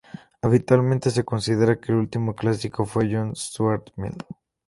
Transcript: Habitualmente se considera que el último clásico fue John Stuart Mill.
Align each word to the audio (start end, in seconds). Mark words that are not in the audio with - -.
Habitualmente 0.41 1.11
se 1.11 1.23
considera 1.23 1.79
que 1.79 1.91
el 1.91 1.99
último 1.99 2.35
clásico 2.35 2.85
fue 2.87 3.07
John 3.13 3.35
Stuart 3.35 3.91
Mill. 3.97 4.17